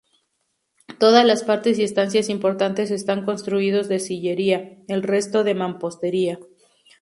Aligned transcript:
Todas 0.97 1.23
las 1.25 1.43
partes 1.43 1.77
y 1.77 1.83
estancias 1.83 2.29
importantes 2.29 2.89
están 2.89 3.23
construidos 3.23 3.87
de 3.87 3.99
sillería, 3.99 4.79
el 4.87 5.03
resto 5.03 5.43
de 5.43 5.53
mampostería. 5.53 6.39